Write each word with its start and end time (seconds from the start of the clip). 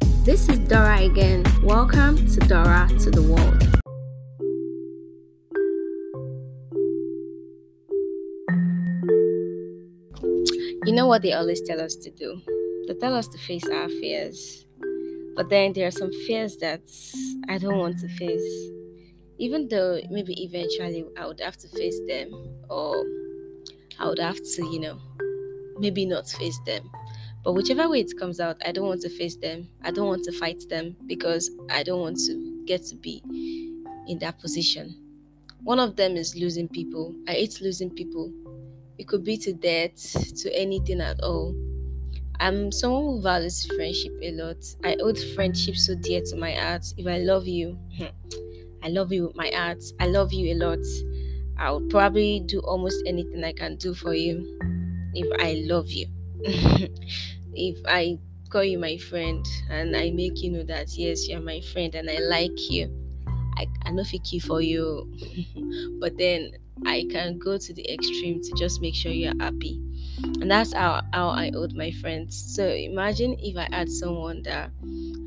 This 0.00 0.48
is 0.48 0.58
Dora 0.58 1.02
again. 1.02 1.44
Welcome 1.62 2.16
to 2.16 2.40
Dora 2.40 2.88
to 3.00 3.10
the 3.10 3.22
World. 3.22 3.62
You 10.84 10.92
know 10.92 11.06
what 11.06 11.22
they 11.22 11.32
always 11.32 11.62
tell 11.62 11.80
us 11.80 11.94
to 11.96 12.10
do? 12.10 12.40
They 12.88 12.94
tell 12.94 13.14
us 13.14 13.28
to 13.28 13.38
face 13.38 13.66
our 13.68 13.88
fears. 13.88 14.66
But 15.34 15.48
then 15.48 15.72
there 15.72 15.86
are 15.86 15.92
some 15.92 16.12
fears 16.26 16.56
that 16.58 16.82
I 17.48 17.58
don't 17.58 17.78
want 17.78 17.98
to 18.00 18.08
face. 18.08 18.70
Even 19.38 19.68
though 19.68 20.00
maybe 20.10 20.34
eventually 20.44 21.04
I 21.18 21.26
would 21.26 21.40
have 21.40 21.56
to 21.58 21.68
face 21.68 22.00
them, 22.08 22.30
or 22.68 23.04
I 23.98 24.08
would 24.08 24.18
have 24.18 24.36
to, 24.36 24.66
you 24.70 24.80
know, 24.80 24.98
maybe 25.78 26.06
not 26.06 26.28
face 26.28 26.58
them. 26.66 26.90
But 27.46 27.52
whichever 27.52 27.88
way 27.88 28.00
it 28.00 28.18
comes 28.18 28.40
out, 28.40 28.60
I 28.66 28.72
don't 28.72 28.88
want 28.88 29.02
to 29.02 29.08
face 29.08 29.36
them. 29.36 29.68
I 29.84 29.92
don't 29.92 30.08
want 30.08 30.24
to 30.24 30.32
fight 30.32 30.64
them 30.68 30.96
because 31.06 31.48
I 31.70 31.84
don't 31.84 32.00
want 32.00 32.18
to 32.26 32.64
get 32.66 32.82
to 32.86 32.96
be 32.96 33.22
in 34.08 34.18
that 34.18 34.40
position. 34.40 34.96
One 35.62 35.78
of 35.78 35.94
them 35.94 36.16
is 36.16 36.34
losing 36.34 36.66
people. 36.66 37.14
I 37.28 37.34
hate 37.34 37.60
losing 37.60 37.90
people. 37.90 38.32
It 38.98 39.06
could 39.06 39.22
be 39.22 39.36
to 39.36 39.52
death, 39.52 39.94
to 40.42 40.52
anything 40.58 41.00
at 41.00 41.20
all. 41.22 41.54
I'm 42.40 42.72
someone 42.72 43.04
who 43.04 43.22
values 43.22 43.64
friendship 43.76 44.14
a 44.22 44.32
lot. 44.32 44.64
I 44.82 44.96
hold 44.98 45.16
friendship 45.36 45.76
so 45.76 45.94
dear 45.94 46.22
to 46.22 46.36
my 46.36 46.50
heart. 46.52 46.84
If 46.96 47.06
I 47.06 47.18
love 47.18 47.46
you, 47.46 47.78
hmm, 47.96 48.06
I 48.82 48.88
love 48.88 49.12
you 49.12 49.28
with 49.28 49.36
my 49.36 49.52
heart. 49.54 49.84
I 50.00 50.06
love 50.06 50.32
you 50.32 50.52
a 50.52 50.56
lot. 50.58 50.84
I'll 51.58 51.80
probably 51.82 52.40
do 52.40 52.58
almost 52.62 53.04
anything 53.06 53.44
I 53.44 53.52
can 53.52 53.76
do 53.76 53.94
for 53.94 54.14
you 54.14 54.58
if 55.14 55.28
I 55.40 55.62
love 55.64 55.92
you. 55.92 56.08
if 57.56 57.78
I 57.86 58.18
call 58.50 58.64
you 58.64 58.78
my 58.78 58.96
friend 58.96 59.44
and 59.70 59.96
I 59.96 60.10
make 60.10 60.42
you 60.42 60.52
know 60.52 60.62
that 60.64 60.96
yes, 60.96 61.28
you're 61.28 61.40
my 61.40 61.60
friend 61.60 61.94
and 61.94 62.08
I 62.08 62.18
like 62.18 62.70
you, 62.70 62.90
I, 63.56 63.66
I 63.84 63.90
know 63.90 64.04
fit 64.04 64.28
for 64.42 64.60
you. 64.60 65.12
but 66.00 66.16
then 66.18 66.52
I 66.86 67.06
can 67.10 67.38
go 67.38 67.58
to 67.58 67.72
the 67.72 67.90
extreme 67.92 68.42
to 68.42 68.52
just 68.56 68.80
make 68.80 68.94
sure 68.94 69.10
you're 69.10 69.34
happy. 69.40 69.80
And 70.40 70.50
that's 70.50 70.72
how, 70.72 71.02
how 71.12 71.28
I 71.28 71.50
hold 71.52 71.74
my 71.74 71.90
friends. 71.90 72.54
So 72.54 72.68
imagine 72.68 73.36
if 73.40 73.56
I 73.56 73.68
had 73.74 73.88
someone 73.88 74.42
that 74.42 74.70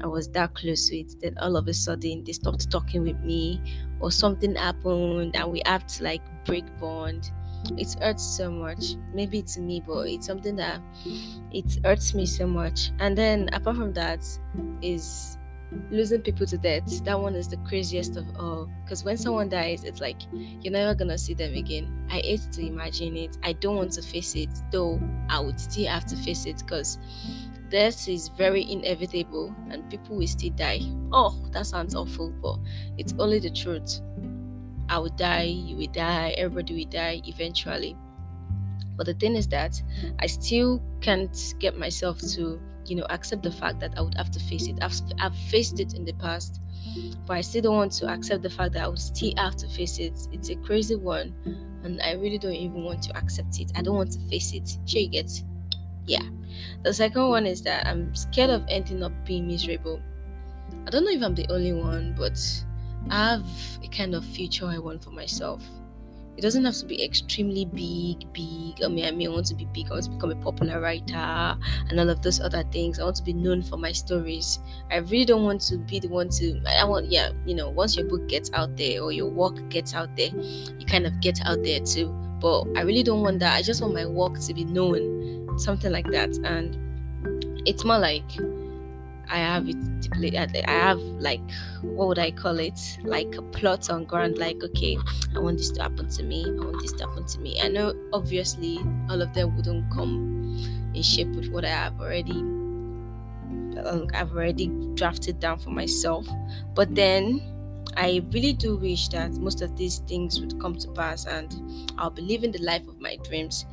I 0.01 0.07
was 0.07 0.29
that 0.29 0.53
close 0.55 0.89
with, 0.91 1.19
then 1.21 1.35
all 1.39 1.57
of 1.57 1.67
a 1.67 1.73
sudden 1.73 2.23
they 2.23 2.33
stopped 2.33 2.69
talking 2.71 3.03
with 3.03 3.19
me, 3.21 3.61
or 3.99 4.11
something 4.11 4.55
happened 4.55 5.35
and 5.35 5.51
we 5.51 5.61
have 5.65 5.85
to 5.85 6.03
like 6.03 6.21
break 6.45 6.63
bond 6.79 7.31
it 7.77 7.95
hurts 7.99 8.23
so 8.23 8.49
much. 8.51 8.95
Maybe 9.13 9.39
it's 9.39 9.57
me 9.57 9.81
but 9.85 10.07
it's 10.07 10.27
something 10.27 10.55
that 10.57 10.81
it 11.51 11.79
hurts 11.83 12.13
me 12.13 12.25
so 12.25 12.47
much. 12.47 12.91
And 12.99 13.17
then 13.17 13.49
apart 13.53 13.77
from 13.77 13.93
that 13.93 14.25
is 14.81 15.37
losing 15.91 16.21
people 16.21 16.45
to 16.47 16.57
death. 16.57 17.03
That 17.05 17.19
one 17.19 17.35
is 17.35 17.47
the 17.47 17.57
craziest 17.57 18.17
of 18.17 18.25
all. 18.37 18.69
Because 18.83 19.03
when 19.03 19.17
someone 19.17 19.49
dies 19.49 19.83
it's 19.83 20.01
like 20.01 20.21
you're 20.31 20.73
never 20.73 20.95
gonna 20.95 21.17
see 21.17 21.33
them 21.33 21.53
again. 21.53 22.07
I 22.09 22.19
hate 22.19 22.47
to 22.53 22.65
imagine 22.65 23.15
it. 23.17 23.37
I 23.43 23.53
don't 23.53 23.75
want 23.75 23.91
to 23.93 24.01
face 24.01 24.35
it 24.35 24.49
though 24.71 24.99
i 25.29 25.39
would 25.39 25.59
still 25.59 25.87
have 25.87 26.05
to 26.07 26.15
face 26.15 26.45
it 26.45 26.57
because 26.59 26.97
death 27.69 28.07
is 28.07 28.29
very 28.29 28.69
inevitable 28.71 29.53
and 29.69 29.87
people 29.91 30.17
will 30.17 30.27
still 30.27 30.49
die. 30.51 30.79
Oh 31.11 31.35
that 31.51 31.67
sounds 31.67 31.95
awful 31.95 32.31
but 32.41 32.57
it's 32.97 33.13
only 33.19 33.39
the 33.39 33.51
truth 33.51 34.01
I 34.89 34.97
will 34.97 35.09
die, 35.09 35.43
you 35.43 35.77
will 35.77 35.91
die, 35.91 36.33
everybody 36.37 36.83
will 36.83 36.91
die 36.91 37.21
eventually. 37.25 37.95
But 38.97 39.05
the 39.05 39.13
thing 39.13 39.35
is 39.35 39.47
that 39.47 39.81
I 40.19 40.27
still 40.27 40.81
can't 40.99 41.55
get 41.59 41.77
myself 41.77 42.19
to, 42.33 42.59
you 42.85 42.95
know, 42.95 43.05
accept 43.09 43.43
the 43.43 43.51
fact 43.51 43.79
that 43.79 43.97
I 43.97 44.01
would 44.01 44.15
have 44.15 44.31
to 44.31 44.39
face 44.39 44.67
it. 44.67 44.77
I've, 44.81 44.99
I've 45.19 45.35
faced 45.35 45.79
it 45.79 45.93
in 45.93 46.03
the 46.03 46.13
past, 46.13 46.59
but 47.25 47.37
I 47.37 47.41
still 47.41 47.61
don't 47.61 47.75
want 47.75 47.91
to 47.93 48.09
accept 48.09 48.43
the 48.43 48.49
fact 48.49 48.73
that 48.73 48.83
I 48.83 48.87
would 48.87 48.99
still 48.99 49.31
have 49.37 49.55
to 49.57 49.67
face 49.69 49.99
it. 49.99 50.19
It's 50.33 50.49
a 50.49 50.55
crazy 50.57 50.95
one, 50.95 51.33
and 51.83 52.01
I 52.01 52.13
really 52.13 52.37
don't 52.37 52.53
even 52.53 52.83
want 52.83 53.03
to 53.03 53.17
accept 53.17 53.59
it. 53.59 53.71
I 53.75 53.81
don't 53.81 53.95
want 53.95 54.11
to 54.11 54.19
face 54.27 54.53
it. 54.53 54.77
Sure, 54.85 54.99
you 54.99 55.09
get? 55.09 55.31
Yeah. 56.05 56.23
The 56.83 56.93
second 56.93 57.29
one 57.29 57.45
is 57.45 57.61
that 57.61 57.87
I'm 57.87 58.13
scared 58.15 58.49
of 58.49 58.65
ending 58.67 59.03
up 59.03 59.13
being 59.25 59.47
miserable. 59.47 60.01
I 60.85 60.89
don't 60.89 61.05
know 61.05 61.11
if 61.11 61.21
I'm 61.21 61.35
the 61.35 61.47
only 61.49 61.73
one, 61.73 62.15
but 62.17 62.37
I 63.09 63.31
have 63.31 63.45
a 63.83 63.87
kind 63.87 64.15
of 64.15 64.23
future 64.25 64.65
I 64.65 64.77
want 64.77 65.03
for 65.03 65.11
myself. 65.11 65.63
It 66.37 66.41
doesn't 66.41 66.63
have 66.63 66.75
to 66.75 66.85
be 66.85 67.03
extremely 67.03 67.65
big, 67.65 68.31
big. 68.31 68.81
I 68.81 68.87
mean, 68.87 69.03
I 69.03 69.11
mean, 69.11 69.29
I 69.29 69.33
want 69.33 69.47
to 69.47 69.55
be 69.55 69.65
big. 69.73 69.87
I 69.87 69.95
want 69.95 70.05
to 70.05 70.11
become 70.11 70.31
a 70.31 70.37
popular 70.37 70.79
writer 70.79 71.13
and 71.13 71.99
all 71.99 72.09
of 72.09 72.21
those 72.21 72.39
other 72.39 72.63
things. 72.71 72.97
I 72.97 73.03
want 73.03 73.17
to 73.17 73.23
be 73.23 73.33
known 73.33 73.61
for 73.61 73.75
my 73.75 73.91
stories. 73.91 74.59
I 74.89 74.97
really 74.97 75.25
don't 75.25 75.43
want 75.43 75.59
to 75.63 75.77
be 75.77 75.99
the 75.99 76.07
one 76.07 76.29
to. 76.29 76.61
I 76.77 76.85
want, 76.85 77.11
yeah, 77.11 77.31
you 77.45 77.55
know, 77.55 77.69
once 77.69 77.97
your 77.97 78.07
book 78.07 78.29
gets 78.29 78.53
out 78.53 78.77
there 78.77 79.01
or 79.01 79.11
your 79.11 79.27
work 79.27 79.67
gets 79.67 79.93
out 79.93 80.15
there, 80.15 80.29
you 80.29 80.85
kind 80.87 81.05
of 81.05 81.19
get 81.19 81.41
out 81.45 81.61
there 81.61 81.81
too. 81.81 82.07
But 82.39 82.67
I 82.77 82.83
really 82.83 83.03
don't 83.03 83.21
want 83.21 83.39
that. 83.39 83.57
I 83.57 83.61
just 83.61 83.81
want 83.81 83.93
my 83.93 84.05
work 84.05 84.39
to 84.39 84.53
be 84.53 84.63
known, 84.63 85.59
something 85.59 85.91
like 85.91 86.09
that. 86.11 86.37
And 86.45 86.77
it's 87.67 87.83
more 87.83 87.99
like 87.99 88.31
I 89.29 89.37
have 89.37 89.67
it 89.69 89.77
I 90.67 90.71
have 90.71 90.99
like 90.99 91.41
what 91.81 92.07
would 92.09 92.19
I 92.19 92.31
call 92.31 92.59
it? 92.59 92.79
Like 93.03 93.35
a 93.35 93.41
plot 93.41 93.89
on 93.89 94.05
ground. 94.05 94.37
Like 94.37 94.63
okay, 94.63 94.97
I 95.35 95.39
want 95.39 95.57
this 95.57 95.71
to 95.71 95.81
happen 95.81 96.09
to 96.09 96.23
me. 96.23 96.45
I 96.45 96.65
want 96.65 96.81
this 96.81 96.93
to 96.93 97.07
happen 97.07 97.25
to 97.25 97.39
me. 97.39 97.59
I 97.61 97.67
know 97.67 97.93
obviously 98.11 98.79
all 99.09 99.21
of 99.21 99.33
them 99.33 99.55
wouldn't 99.55 99.91
come 99.93 100.91
in 100.93 101.03
shape 101.03 101.29
with 101.29 101.49
what 101.49 101.65
I 101.65 101.69
have 101.69 101.99
already. 101.99 102.39
Um, 103.79 104.07
I've 104.13 104.31
already 104.31 104.67
drafted 104.95 105.39
down 105.39 105.59
for 105.59 105.69
myself, 105.69 106.27
but 106.75 106.93
then 106.95 107.41
I 107.95 108.21
really 108.31 108.53
do 108.53 108.75
wish 108.77 109.07
that 109.09 109.31
most 109.33 109.61
of 109.61 109.75
these 109.77 109.99
things 109.99 110.39
would 110.39 110.59
come 110.59 110.75
to 110.75 110.87
pass 110.91 111.25
and 111.25 111.55
I'll 111.97 112.09
be 112.09 112.21
living 112.21 112.51
the 112.51 112.61
life 112.61 112.87
of 112.87 112.99
my 112.99 113.17
dreams. 113.23 113.65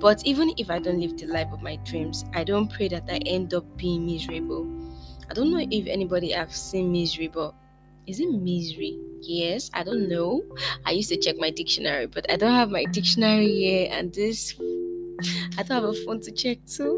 But 0.00 0.24
even 0.24 0.52
if 0.58 0.70
I 0.70 0.78
don't 0.78 1.00
live 1.00 1.16
the 1.18 1.26
life 1.26 1.48
of 1.52 1.62
my 1.62 1.76
dreams, 1.84 2.24
I 2.34 2.44
don't 2.44 2.72
pray 2.72 2.88
that 2.88 3.04
I 3.08 3.18
end 3.26 3.54
up 3.54 3.64
being 3.76 4.06
miserable. 4.06 4.77
I 5.30 5.34
don't 5.34 5.50
know 5.50 5.64
if 5.70 5.86
anybody 5.86 6.30
have 6.32 6.54
seen 6.54 6.92
misery, 6.92 7.28
but 7.28 7.54
is 8.06 8.20
it 8.20 8.30
misery? 8.30 8.98
Yes, 9.20 9.70
I 9.74 9.82
don't 9.82 10.08
mm. 10.08 10.10
know. 10.10 10.42
I 10.86 10.92
used 10.92 11.10
to 11.10 11.16
check 11.16 11.36
my 11.38 11.50
dictionary, 11.50 12.06
but 12.06 12.30
I 12.30 12.36
don't 12.36 12.54
have 12.54 12.70
my 12.70 12.84
dictionary 12.84 13.48
here, 13.48 13.88
and 13.90 14.12
this 14.12 14.54
I 15.58 15.62
don't 15.62 15.68
have 15.68 15.84
a 15.84 15.92
phone 15.92 16.20
to 16.22 16.30
check 16.30 16.58
too. 16.66 16.96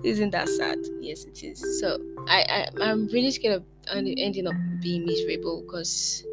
Isn't 0.04 0.30
that 0.30 0.48
sad? 0.48 0.78
Yes, 1.00 1.24
it 1.24 1.42
is. 1.44 1.80
So 1.80 1.98
I, 2.28 2.42
I 2.42 2.90
I'm 2.90 3.06
really 3.08 3.30
scared 3.30 3.56
of 3.56 3.64
ending 3.90 4.46
up 4.46 4.56
being 4.80 5.06
miserable 5.06 5.62
because 5.62 6.24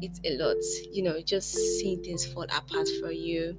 it's 0.00 0.20
a 0.24 0.38
lot. 0.38 0.56
You 0.92 1.02
know, 1.02 1.20
just 1.20 1.52
seeing 1.52 2.02
things 2.02 2.24
fall 2.24 2.44
apart 2.44 2.88
for 3.00 3.10
you 3.10 3.58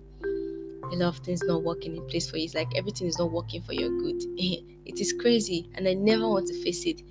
a 0.92 0.96
lot 0.96 1.08
of 1.10 1.18
things 1.20 1.42
not 1.44 1.64
working 1.64 1.96
in 1.96 2.06
place 2.08 2.30
for 2.30 2.38
you. 2.38 2.46
It's 2.46 2.56
like 2.56 2.72
everything 2.76 3.08
is 3.08 3.18
not 3.18 3.32
working 3.32 3.62
for 3.62 3.74
your 3.74 3.90
good. 3.90 4.22
it 4.38 5.00
is 5.00 5.14
crazy, 5.14 5.70
and 5.76 5.88
I 5.88 5.94
never 5.94 6.28
want 6.28 6.48
to 6.48 6.64
face 6.64 6.86
it. 6.86 7.02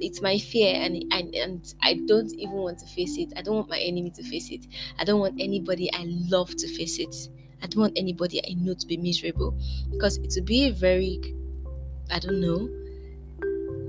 It's 0.00 0.20
my 0.20 0.38
fear, 0.38 0.74
and 0.74 1.04
I, 1.12 1.30
and 1.34 1.74
I 1.82 2.00
don't 2.06 2.32
even 2.34 2.54
want 2.54 2.78
to 2.80 2.86
face 2.86 3.16
it. 3.18 3.32
I 3.36 3.42
don't 3.42 3.56
want 3.56 3.70
my 3.70 3.78
enemy 3.78 4.10
to 4.10 4.22
face 4.22 4.50
it. 4.50 4.66
I 4.98 5.04
don't 5.04 5.20
want 5.20 5.40
anybody 5.40 5.92
I 5.92 6.04
love 6.28 6.54
to 6.56 6.68
face 6.68 6.98
it. 6.98 7.14
I 7.62 7.66
don't 7.66 7.80
want 7.80 7.98
anybody 7.98 8.40
I 8.44 8.54
know 8.54 8.74
to 8.74 8.86
be 8.86 8.96
miserable 8.96 9.54
because 9.90 10.16
it 10.18 10.32
would 10.34 10.46
be 10.46 10.66
a 10.66 10.72
very, 10.72 11.20
I 12.10 12.18
don't 12.18 12.40
know, 12.40 12.68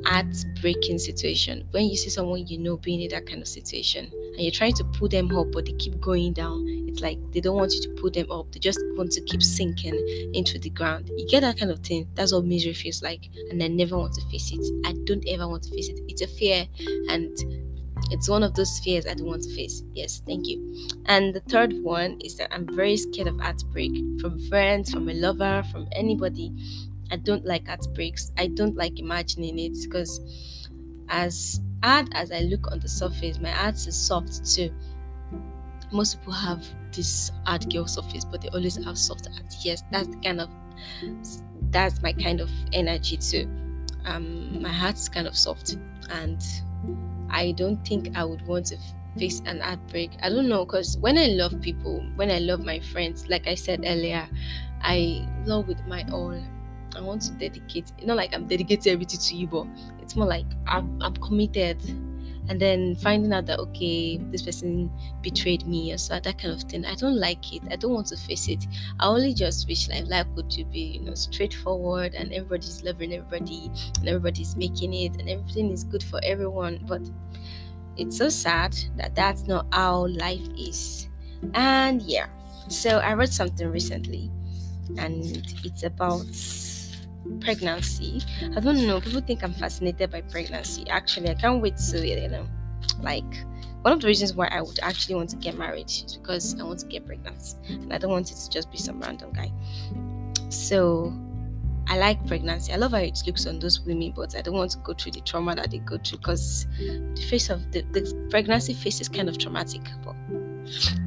heartbreaking 0.06 0.98
situation 1.00 1.68
when 1.72 1.86
you 1.86 1.96
see 1.96 2.10
someone 2.10 2.46
you 2.48 2.58
know 2.58 2.78
being 2.78 3.02
in 3.02 3.10
that 3.10 3.26
kind 3.26 3.42
of 3.42 3.48
situation 3.48 4.10
and 4.14 4.40
you're 4.40 4.52
trying 4.52 4.74
to 4.74 4.84
pull 4.84 5.08
them 5.08 5.36
up 5.38 5.48
but 5.52 5.66
they 5.66 5.74
keep 5.74 6.00
going 6.00 6.34
down 6.34 6.66
it's 6.88 7.02
like 7.02 7.18
they 7.32 7.40
don't 7.40 7.56
want 7.56 7.72
you 7.74 7.82
to 7.82 7.90
pull 8.02 8.10
them 8.10 8.30
up 8.32 8.52
they 8.52 8.60
just 8.60 8.80
want 8.96 9.12
to 9.12 9.22
keep 9.22 9.42
sinking 9.42 9.96
into 10.34 10.58
the 10.60 10.70
ground 10.70 11.10
you 11.18 11.28
get 11.28 11.42
that 11.42 11.58
kind 11.58 11.72
of 11.72 11.80
thing 11.80 12.08
that's 12.16 12.34
what 12.34 12.46
misery 12.46 12.74
feels 12.74 13.02
like 13.02 13.30
and 13.50 13.62
i 13.62 13.68
never 13.68 13.98
want 13.98 14.14
to 14.14 14.22
face 14.30 14.52
it 14.52 14.62
i 14.86 14.94
don't 15.06 15.24
ever 15.28 15.48
want 15.48 15.64
to 15.64 15.70
face 15.72 15.90
it 15.90 16.00
it's 16.08 16.22
a 16.22 16.28
fear 16.28 16.66
and 17.10 17.38
it's 18.10 18.28
one 18.28 18.44
of 18.44 18.54
those 18.56 18.80
fears 18.80 19.06
I 19.06 19.14
don't 19.14 19.28
want 19.28 19.44
to 19.44 19.56
face. 19.56 19.84
Yes, 19.94 20.22
thank 20.26 20.48
you. 20.48 20.90
And 21.06 21.34
the 21.34 21.40
third 21.42 21.74
one 21.82 22.20
is 22.22 22.36
that 22.38 22.54
I'm 22.54 22.68
very 22.76 22.98
scared 22.98 23.28
of 23.28 23.40
heartbreak 23.40 23.92
from 24.20 24.40
friends, 24.50 24.92
from 24.92 25.08
a 25.08 25.14
lover, 25.14 25.64
from 25.72 25.88
anybody. 25.94 26.52
I 27.12 27.18
don't 27.18 27.46
like 27.46 27.68
heartbreaks. 27.68 28.32
I 28.38 28.48
don't 28.48 28.76
like 28.76 29.00
imagining 29.00 29.60
it 29.60 29.78
because 29.84 30.20
as 31.10 31.60
hard 31.84 32.10
as 32.14 32.32
I 32.32 32.40
look 32.42 32.72
on 32.72 32.80
the 32.80 32.88
surface, 32.90 33.40
my 33.40 33.50
heart 33.50 33.76
is 33.76 33.96
soft 33.96 34.46
too. 34.46 34.74
Most 35.92 36.20
people 36.20 36.34
have 36.34 36.66
this 36.94 37.32
hard 37.46 37.72
girl 37.72 37.86
surface, 37.88 38.26
but 38.26 38.42
they 38.42 38.50
always 38.50 38.84
have 38.84 38.98
soft 38.98 39.28
heart. 39.28 39.54
Yes, 39.64 39.84
that's 39.92 40.10
kind 40.24 40.40
of 40.42 40.50
that's 41.72 42.02
my 42.02 42.14
kind 42.14 42.42
of 42.42 42.50
energy 42.74 43.18
too. 43.18 43.50
Um, 44.06 44.62
my 44.62 44.70
heart's 44.70 45.08
kind 45.10 45.28
of 45.28 45.38
soft, 45.38 45.78
and 46.10 46.42
I 47.30 47.52
don't 47.52 47.86
think 47.86 48.16
I 48.16 48.24
would 48.24 48.46
want 48.48 48.68
to 48.68 48.78
face 49.18 49.42
an 49.46 49.60
heartbreak. 49.60 50.12
I 50.22 50.30
don't 50.30 50.50
know 50.50 50.66
because 50.66 50.98
when 50.98 51.18
I 51.18 51.28
love 51.28 51.60
people, 51.62 52.02
when 52.16 52.32
I 52.32 52.40
love 52.40 52.64
my 52.66 52.80
friends, 52.80 53.28
like 53.30 53.48
I 53.48 53.56
said 53.56 53.84
earlier, 53.86 54.28
I 54.82 55.28
love 55.46 55.68
with 55.68 55.86
my 55.88 56.06
all 56.12 56.42
I 56.96 57.02
want 57.02 57.22
to 57.24 57.32
dedicate. 57.34 57.92
Not 58.04 58.18
like 58.18 58.34
I'm 58.34 58.48
dedicating 58.48 58.94
everything 58.94 59.20
to 59.20 59.36
you, 59.36 59.48
but 59.48 59.68
it's 60.02 60.16
more 60.16 60.28
like 60.28 60.46
I'm, 60.68 61.02
I'm 61.02 61.16
committed. 61.16 61.82
And 62.50 62.60
then 62.60 62.96
finding 62.96 63.32
out 63.32 63.46
that 63.46 63.60
okay 63.60 64.18
this 64.18 64.42
person 64.42 64.92
betrayed 65.22 65.66
me 65.66 65.94
or 65.94 65.98
so 65.98 66.20
that 66.20 66.38
kind 66.38 66.54
of 66.54 66.62
thing. 66.64 66.86
I 66.86 66.96
don't 66.96 67.18
like 67.18 67.54
it. 67.54 67.62
I 67.72 67.76
don't 67.78 67.94
want 67.94 68.08
to 68.08 68.18
face 68.18 68.50
it. 68.50 68.66
I 69.00 69.08
only 69.08 69.34
just 69.34 69.70
wish 69.70 69.88
like 69.88 70.08
life 70.08 70.28
could 70.36 70.50
be 70.72 70.98
you 71.00 71.02
know 71.02 71.14
straightforward 71.14 72.14
and 72.14 72.34
everybody's 72.34 72.84
loving 72.84 73.14
everybody 73.14 73.72
and 74.00 74.10
everybody's 74.10 74.58
making 74.58 74.94
it 74.94 75.14
and 75.20 75.30
everything 75.30 75.72
is 75.72 75.84
good 75.86 76.04
for 76.04 76.20
everyone. 76.24 76.84
But 76.88 77.02
it's 77.96 78.18
so 78.18 78.28
sad 78.28 78.76
that 78.98 79.16
that's 79.16 79.48
not 79.48 79.68
how 79.72 80.08
life 80.08 80.46
is. 80.58 81.08
And 81.54 82.02
yeah 82.02 82.28
so 82.72 83.00
i 83.00 83.14
read 83.14 83.32
something 83.32 83.70
recently 83.70 84.32
and 84.98 85.46
it's 85.64 85.84
about 85.84 86.26
pregnancy. 87.40 88.22
I 88.56 88.60
don't 88.60 88.86
know. 88.88 89.00
People 89.02 89.22
think 89.22 89.44
I'm 89.44 89.54
fascinated 89.54 90.12
by 90.12 90.22
pregnancy. 90.22 90.90
Actually, 90.90 91.30
I 91.30 91.36
can't 91.36 91.62
wait 91.62 91.78
to, 91.78 92.08
you 92.08 92.28
know, 92.28 92.48
like 93.02 93.24
one 93.82 93.94
of 93.94 94.02
the 94.02 94.08
reasons 94.08 94.34
why 94.34 94.48
I 94.48 94.62
would 94.62 94.80
actually 94.82 95.16
want 95.16 95.30
to 95.32 95.36
get 95.38 95.58
married 95.58 95.90
is 95.90 96.18
because 96.18 96.60
I 96.60 96.64
want 96.64 96.80
to 96.80 96.86
get 96.88 97.06
pregnant 97.06 97.56
and 97.68 97.94
I 97.94 97.98
don't 97.98 98.12
want 98.12 98.32
it 98.32 98.36
to 98.36 98.50
just 98.50 98.72
be 98.72 98.78
some 98.78 99.00
random 99.00 99.32
guy. 99.34 99.52
So 100.50 101.14
I 101.88 101.98
like 101.98 102.26
pregnancy. 102.28 102.72
I 102.74 102.76
love 102.76 102.92
how 102.92 102.98
it 103.00 103.20
looks 103.26 103.48
on 103.48 103.60
those 103.60 103.82
women, 103.82 104.14
but 104.16 104.36
I 104.36 104.42
don't 104.42 104.54
want 104.54 104.72
to 104.72 104.78
go 104.80 104.94
through 104.94 105.14
the 105.14 105.22
trauma 105.22 105.56
that 105.56 105.72
they 105.72 105.80
go 105.80 105.98
through 105.98 106.20
because 106.20 106.68
the 106.78 107.26
face 107.30 107.50
of 107.50 107.72
the, 107.72 107.82
the 107.92 108.28
pregnancy 108.30 108.74
face 108.74 109.02
is 109.02 109.10
kind 109.10 109.28
of 109.28 109.38
traumatic, 109.38 109.82
but 110.04 110.16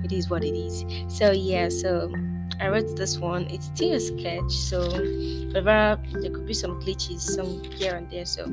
it 0.03 0.13
is 0.13 0.29
what 0.29 0.45
it 0.45 0.57
is. 0.57 0.85
So 1.09 1.31
yeah, 1.31 1.69
so 1.69 2.13
I 2.61 2.69
wrote 2.69 2.97
this 2.97 3.19
one. 3.19 3.47
It's 3.49 3.67
still 3.67 3.95
a 3.95 4.01
sketch, 4.01 4.51
so 4.51 4.81
whatever 5.47 6.01
there 6.13 6.31
could 6.31 6.47
be 6.47 6.55
some 6.55 6.81
glitches, 6.81 7.21
some 7.21 7.63
here 7.65 7.95
and 7.95 8.11
there. 8.11 8.25
So 8.27 8.47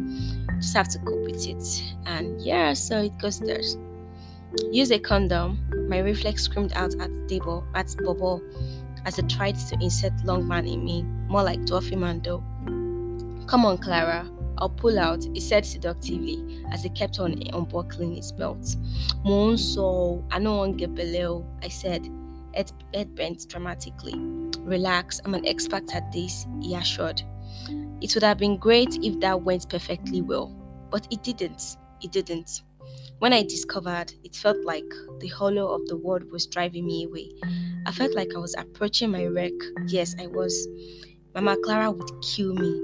just 0.57 0.75
have 0.75 0.89
to 0.89 0.99
cope 0.99 1.23
with 1.23 1.47
it. 1.47 1.83
And 2.05 2.41
yeah, 2.41 2.73
so 2.73 3.01
it 3.01 3.17
goes 3.19 3.39
there. 3.39 3.61
Use 4.71 4.91
a 4.91 4.99
condom. 4.99 5.59
My 5.89 5.99
reflex 5.99 6.43
screamed 6.43 6.73
out 6.73 6.93
at 6.99 7.13
the 7.13 7.27
table 7.27 7.65
at 7.73 7.95
Bobo 8.03 8.41
as 9.05 9.17
I 9.17 9.23
tried 9.23 9.55
to 9.55 9.75
insert 9.81 10.13
long 10.25 10.47
man 10.47 10.67
in 10.67 10.83
me, 10.83 11.03
more 11.27 11.43
like 11.43 11.61
dwarfy 11.61 11.97
man 11.97 12.21
though. 12.21 12.43
Come 13.47 13.65
on, 13.65 13.77
Clara. 13.77 14.29
I'll 14.57 14.69
pull 14.69 14.99
out, 14.99 15.23
he 15.33 15.39
said 15.39 15.65
seductively 15.65 16.63
as 16.71 16.83
he 16.83 16.89
kept 16.89 17.19
on 17.19 17.41
unbuckling 17.51 18.15
his 18.15 18.31
belt. 18.31 18.61
Monso, 19.25 20.23
I 20.31 20.39
don't 20.39 20.77
get 20.77 20.93
below, 20.93 21.43
I 21.63 21.67
said, 21.67 22.07
head 22.53 23.15
bent 23.15 23.47
dramatically. 23.49 24.13
Relax, 24.59 25.19
I'm 25.25 25.33
an 25.33 25.45
expert 25.45 25.93
at 25.93 26.11
this, 26.11 26.45
he 26.61 26.75
assured. 26.75 27.21
It 28.01 28.13
would 28.13 28.23
have 28.23 28.37
been 28.37 28.57
great 28.57 28.97
if 29.03 29.19
that 29.19 29.41
went 29.43 29.69
perfectly 29.69 30.21
well, 30.21 30.55
but 30.89 31.07
it 31.11 31.23
didn't. 31.23 31.77
It 32.01 32.11
didn't. 32.11 32.63
When 33.19 33.33
I 33.33 33.43
discovered, 33.43 34.13
it 34.23 34.35
felt 34.35 34.57
like 34.65 34.89
the 35.19 35.27
hollow 35.27 35.73
of 35.73 35.87
the 35.87 35.97
world 35.97 36.31
was 36.31 36.47
driving 36.47 36.85
me 36.87 37.05
away. 37.05 37.29
I 37.85 37.91
felt 37.91 38.15
like 38.15 38.29
I 38.35 38.39
was 38.39 38.55
approaching 38.57 39.11
my 39.11 39.25
wreck. 39.27 39.53
Yes, 39.87 40.15
I 40.19 40.27
was. 40.27 40.67
Mama 41.35 41.55
Clara 41.63 41.91
would 41.91 42.09
kill 42.21 42.53
me. 42.55 42.81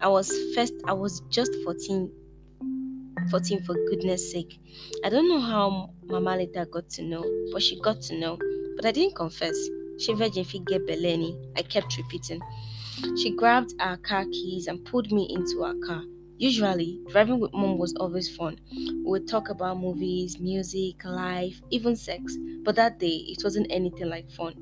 I 0.00 0.08
was 0.08 0.30
first, 0.54 0.74
I 0.84 0.92
was 0.92 1.20
just 1.28 1.52
14, 1.64 2.10
14 3.30 3.62
for 3.64 3.74
goodness 3.90 4.30
sake. 4.30 4.58
I 5.04 5.08
don't 5.08 5.28
know 5.28 5.40
how 5.40 5.90
Mama 6.04 6.36
later 6.36 6.66
got 6.66 6.88
to 6.90 7.02
know, 7.02 7.24
but 7.52 7.62
she 7.62 7.80
got 7.80 8.00
to 8.02 8.18
know. 8.18 8.38
But 8.76 8.86
I 8.86 8.92
didn't 8.92 9.16
confess. 9.16 9.56
She 9.98 10.12
mm. 10.12 10.18
virgin 10.18 10.44
figure 10.44 10.80
Beleni. 10.80 11.36
I 11.56 11.62
kept 11.62 11.96
repeating. 11.96 12.40
She 13.16 13.30
grabbed 13.30 13.74
our 13.80 13.96
car 13.96 14.24
keys 14.24 14.66
and 14.66 14.84
pulled 14.84 15.10
me 15.10 15.26
into 15.30 15.64
our 15.64 15.74
car. 15.86 16.02
Usually, 16.38 17.00
driving 17.10 17.38
with 17.38 17.52
mom 17.52 17.78
was 17.78 17.94
always 17.94 18.34
fun. 18.34 18.58
We 18.72 19.02
would 19.04 19.28
talk 19.28 19.50
about 19.50 19.78
movies, 19.78 20.40
music, 20.40 21.04
life, 21.04 21.60
even 21.70 21.94
sex. 21.94 22.36
But 22.64 22.76
that 22.76 22.98
day, 22.98 23.24
it 23.28 23.42
wasn't 23.44 23.68
anything 23.70 24.08
like 24.08 24.30
fun. 24.30 24.54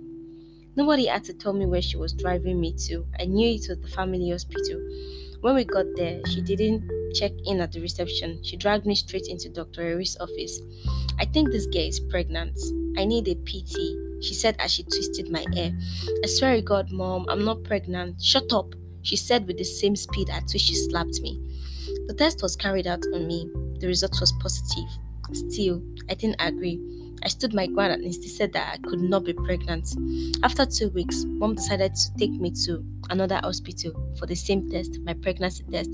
Nobody 0.76 1.06
had 1.06 1.24
to 1.24 1.34
tell 1.34 1.52
me 1.52 1.66
where 1.66 1.82
she 1.82 1.96
was 1.96 2.12
driving 2.12 2.60
me 2.60 2.74
to. 2.88 3.06
I 3.18 3.24
knew 3.24 3.48
it 3.54 3.68
was 3.68 3.78
the 3.80 3.88
family 3.88 4.30
hospital. 4.30 4.80
When 5.40 5.54
we 5.54 5.64
got 5.64 5.86
there, 5.96 6.20
she 6.26 6.40
didn't 6.40 6.88
check 7.14 7.32
in 7.44 7.60
at 7.60 7.72
the 7.72 7.80
reception. 7.80 8.42
She 8.42 8.56
dragged 8.56 8.86
me 8.86 8.94
straight 8.94 9.26
into 9.26 9.48
Dr. 9.48 9.82
Eri's 9.82 10.16
office. 10.20 10.60
I 11.18 11.24
think 11.24 11.50
this 11.50 11.66
girl 11.66 11.82
is 11.82 12.00
pregnant. 12.00 12.58
I 12.96 13.04
need 13.04 13.28
a 13.28 13.34
PT, 13.34 13.74
she 14.22 14.34
said 14.34 14.56
as 14.58 14.72
she 14.72 14.82
twisted 14.84 15.30
my 15.30 15.44
hair. 15.54 15.72
I 16.22 16.26
swear 16.26 16.56
to 16.56 16.62
God, 16.62 16.90
Mom, 16.90 17.26
I'm 17.28 17.44
not 17.44 17.64
pregnant. 17.64 18.22
Shut 18.22 18.52
up, 18.52 18.74
she 19.02 19.16
said 19.16 19.46
with 19.46 19.58
the 19.58 19.64
same 19.64 19.96
speed 19.96 20.30
at 20.30 20.44
which 20.52 20.62
she 20.62 20.74
slapped 20.74 21.20
me. 21.20 21.40
The 22.06 22.14
test 22.14 22.42
was 22.42 22.56
carried 22.56 22.86
out 22.86 23.04
on 23.12 23.26
me. 23.26 23.50
The 23.78 23.86
result 23.86 24.18
was 24.20 24.32
positive. 24.40 24.88
Still, 25.32 25.82
I 26.08 26.14
didn't 26.14 26.40
agree. 26.40 26.80
I 27.24 27.28
stood 27.28 27.54
my 27.54 27.66
ground 27.66 27.92
and 27.92 28.04
insisted 28.04 28.52
that 28.52 28.74
I 28.74 28.88
could 28.88 29.00
not 29.00 29.24
be 29.24 29.32
pregnant. 29.32 29.94
After 30.42 30.66
two 30.66 30.90
weeks, 30.90 31.24
mom 31.24 31.54
decided 31.54 31.94
to 31.94 32.14
take 32.18 32.32
me 32.32 32.50
to 32.66 32.84
another 33.10 33.40
hospital 33.42 33.92
for 34.18 34.26
the 34.26 34.34
same 34.34 34.68
test, 34.68 34.98
my 35.04 35.14
pregnancy 35.14 35.64
test, 35.70 35.90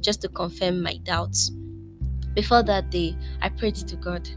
just 0.00 0.20
to 0.22 0.28
confirm 0.28 0.82
my 0.82 0.98
doubts. 1.04 1.50
Before 2.34 2.62
that 2.62 2.90
day, 2.90 3.16
I 3.40 3.48
prayed 3.48 3.76
to 3.76 3.96
God. 3.96 4.28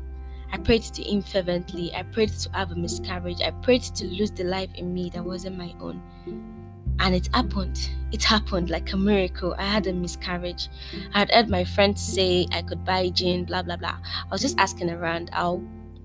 I 0.54 0.58
prayed 0.58 0.84
to 0.84 1.04
Him 1.04 1.22
fervently. 1.22 1.94
I 1.96 2.04
prayed 2.04 2.30
to 2.30 2.50
have 2.52 2.72
a 2.72 2.76
miscarriage. 2.76 3.42
I 3.42 3.52
prayed 3.52 3.84
to 3.84 4.06
lose 4.06 4.32
the 4.32 4.44
life 4.44 4.70
in 4.76 4.94
me 4.94 5.10
that 5.12 5.24
wasn't 5.24 5.58
my 5.58 5.74
own. 5.80 6.02
And 7.00 7.16
it 7.16 7.30
happened. 7.34 7.90
It 8.12 8.24
happened 8.24 8.70
like 8.70 8.92
a 8.94 8.98
miracle. 8.98 9.56
I 9.58 9.64
had 9.64 9.88
a 9.88 9.94
miscarriage. 9.94 10.70
I 11.14 11.20
had 11.20 11.32
heard 11.32 11.50
my 11.50 11.64
friends 11.64 12.02
say 12.02 12.46
I 12.52 12.62
could 12.62 12.84
buy 12.86 13.10
gin, 13.10 13.46
blah 13.46 13.64
blah 13.64 13.78
blah. 13.78 13.98
I 14.04 14.28
was 14.32 14.42
just 14.42 14.60
asking 14.60 14.92
around 14.92 15.30
how, 15.34 15.62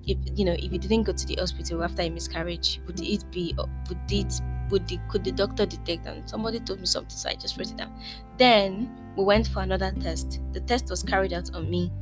if 0.06 0.16
you 0.36 0.44
know, 0.44 0.52
if 0.52 0.72
you 0.72 0.78
didn't 0.78 1.02
go 1.02 1.12
to 1.12 1.26
the 1.26 1.34
hospital 1.36 1.82
after 1.84 2.02
a 2.02 2.08
miscarriage, 2.08 2.80
would 2.86 3.00
it 3.00 3.30
be, 3.30 3.54
would 3.58 3.98
it, 4.10 4.40
would 4.70 4.88
the, 4.88 4.98
could 5.10 5.24
the 5.24 5.32
doctor 5.32 5.66
detect? 5.66 6.06
And 6.06 6.28
somebody 6.28 6.60
told 6.60 6.80
me 6.80 6.86
something, 6.86 7.10
so 7.10 7.28
I 7.28 7.34
just 7.34 7.58
wrote 7.58 7.70
it 7.70 7.76
down. 7.76 7.92
Then 8.38 8.88
we 9.16 9.24
went 9.24 9.48
for 9.48 9.62
another 9.62 9.92
test. 10.00 10.40
The 10.52 10.60
test 10.60 10.88
was 10.88 11.02
carried 11.02 11.32
out 11.32 11.52
on 11.54 11.68
me. 11.68 11.92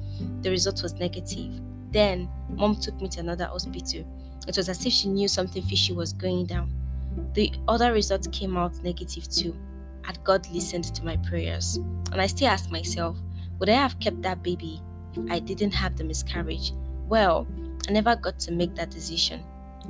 The 0.43 0.51
result 0.51 0.83
was 0.83 0.95
negative. 0.95 1.61
Then, 1.95 2.29
mom 2.51 2.75
took 2.75 3.01
me 3.01 3.07
to 3.11 3.21
another 3.21 3.45
hospital. 3.45 4.05
It 4.49 4.57
was 4.57 4.69
as 4.69 4.85
if 4.85 4.93
she 4.93 5.09
knew 5.09 5.29
something 5.29 5.63
fishy 5.63 5.93
was 5.93 6.13
going 6.13 6.47
down. 6.47 6.73
The 7.35 7.53
other 7.69 7.93
results 7.93 8.27
came 8.33 8.57
out 8.57 8.75
negative 8.83 9.29
too. 9.31 9.57
Had 10.03 10.23
God 10.25 10.45
listened 10.51 10.93
to 10.93 11.05
my 11.05 11.17
prayers? 11.19 11.77
And 12.11 12.21
I 12.21 12.27
still 12.27 12.49
ask 12.49 12.69
myself, 12.69 13.17
would 13.61 13.69
I 13.69 13.75
have 13.75 14.01
kept 14.01 14.23
that 14.23 14.43
baby 14.43 14.83
if 15.15 15.31
I 15.31 15.39
didn't 15.39 15.71
have 15.71 15.97
the 15.97 16.03
miscarriage? 16.03 16.73
Well, 17.09 17.47
I 17.89 17.93
never 17.93 18.17
got 18.17 18.41
to 18.41 18.53
make 18.53 18.75
that 18.75 18.91
decision. 18.91 19.45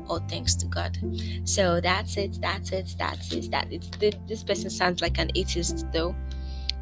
All 0.06 0.20
thanks 0.28 0.54
to 0.56 0.66
God. 0.66 0.98
So 1.44 1.80
that's 1.80 2.18
it. 2.18 2.38
That's 2.38 2.70
it. 2.72 2.94
That's 2.98 3.32
it. 3.32 3.50
That 3.50 3.72
it's 3.72 3.88
this 4.28 4.42
person 4.42 4.68
sounds 4.68 5.00
like 5.00 5.18
an 5.18 5.30
atheist 5.34 5.86
though, 5.90 6.14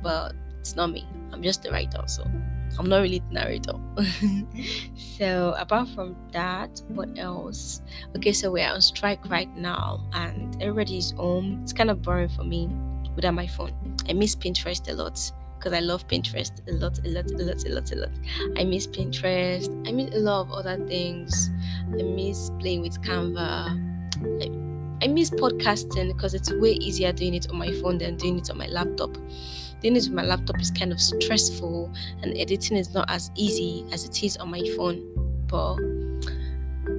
but 0.02 0.35
it's 0.59 0.75
not 0.75 0.91
me. 0.91 1.07
I'm 1.33 1.45
just 1.45 1.62
the 1.62 1.71
writer. 1.71 2.02
So 2.07 2.29
I'm 2.79 2.88
not 2.88 2.99
really 2.99 3.21
the 3.21 3.35
narrator. 3.35 3.75
so 5.19 5.55
apart 5.59 5.88
from 5.91 6.17
that, 6.33 6.81
what 6.88 7.11
else? 7.19 7.83
Okay, 8.17 8.33
so 8.33 8.50
we're 8.50 8.69
on 8.69 8.81
strike 8.81 9.29
right 9.29 9.55
now 9.57 10.05
and 10.12 10.61
everybody's 10.62 11.12
home. 11.12 11.61
It's 11.62 11.73
kind 11.73 11.91
of 11.91 12.02
boring 12.02 12.29
for 12.29 12.45
me 12.45 12.71
without 13.14 13.35
my 13.35 13.47
phone. 13.47 13.73
I 14.09 14.14
miss 14.14 14.35
Pinterest 14.35 14.88
a 14.88 14.95
lot 14.95 15.33
because 15.59 15.73
I 15.73 15.81
love 15.81 16.07
Pinterest 16.09 16.50
a 16.69 16.73
lot, 16.73 16.99
a 17.05 17.09
lot, 17.09 17.31
a 17.31 17.37
lot, 17.37 17.64
a 17.64 17.69
lot, 17.69 17.93
a 17.93 17.97
lot. 17.97 18.11
I 18.57 18.64
miss 18.64 18.87
Pinterest. 18.87 19.88
I 19.88 19.93
miss 19.93 20.14
a 20.14 20.19
lot 20.19 20.41
of 20.43 20.52
other 20.52 20.85
things. 20.87 21.50
I 21.88 22.02
miss 22.02 22.50
playing 22.59 22.83
with 22.83 23.00
Canva. 23.02 23.79
I, 24.43 25.05
I 25.05 25.09
miss 25.09 25.31
podcasting 25.31 26.09
because 26.14 26.35
it's 26.35 26.52
way 26.55 26.73
easier 26.73 27.12
doing 27.12 27.35
it 27.35 27.49
on 27.50 27.57
my 27.57 27.71
phone 27.81 27.99
than 27.99 28.17
doing 28.17 28.38
it 28.38 28.50
on 28.50 28.59
my 28.59 28.67
laptop 28.67 29.17
doing 29.83 29.97
it 29.97 30.05
with 30.05 30.12
my 30.12 30.23
laptop 30.23 30.61
is 30.61 30.71
kind 30.71 30.93
of 30.93 31.01
stressful 31.01 31.93
and 32.23 32.37
editing 32.39 32.77
is 32.77 32.95
not 32.95 33.11
as 33.11 33.31
easy 33.35 33.85
as 33.93 34.05
it 34.05 34.23
is 34.23 34.37
on 34.37 34.51
my 34.51 34.62
phone. 34.77 35.03
But 35.49 35.77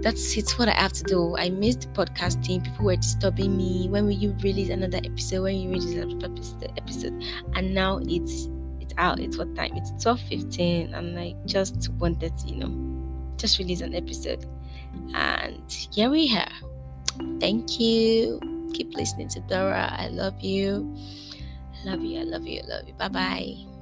that's 0.03 0.37
it's 0.37 0.59
what 0.59 0.67
I 0.67 0.73
have 0.73 0.93
to 0.93 1.03
do. 1.03 1.35
I 1.37 1.49
missed 1.49 1.91
podcasting. 1.93 2.63
People 2.63 2.85
were 2.85 2.95
disturbing 2.95 3.55
me. 3.57 3.87
When 3.89 4.05
will 4.05 4.11
you 4.11 4.35
release 4.43 4.69
another 4.69 4.99
episode? 5.03 5.43
When 5.43 5.55
you 5.55 5.69
release 5.69 5.95
another 5.95 6.67
episode? 6.77 7.23
And 7.55 7.73
now 7.73 7.99
it's 8.03 8.49
it's 8.79 8.93
out. 8.97 9.19
It's 9.19 9.37
what 9.37 9.55
time? 9.55 9.71
It's 9.75 9.91
twelve 10.03 10.19
fifteen, 10.21 10.93
and 10.93 11.17
I 11.17 11.35
just 11.45 11.89
wanted 11.93 12.37
to, 12.37 12.47
you 12.47 12.57
know, 12.57 13.33
just 13.37 13.59
release 13.59 13.81
an 13.81 13.95
episode. 13.95 14.45
And 15.15 15.63
here 15.91 16.09
we 16.09 16.35
are. 16.35 16.51
Thank 17.39 17.79
you. 17.79 18.39
Keep 18.73 18.95
listening 18.95 19.29
to 19.29 19.39
Dora. 19.41 19.95
I 19.97 20.07
love 20.07 20.39
you. 20.41 20.95
Love 21.85 22.03
you. 22.03 22.19
I 22.19 22.23
love 22.23 22.47
you. 22.47 22.61
I 22.63 22.67
love 22.67 22.87
you. 22.87 22.93
Bye 22.93 23.07
bye. 23.09 23.72